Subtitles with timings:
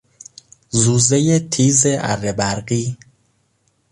[0.69, 2.97] زوزهی تیز اره برقی